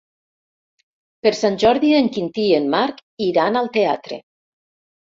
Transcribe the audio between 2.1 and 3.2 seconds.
Quintí i en Marc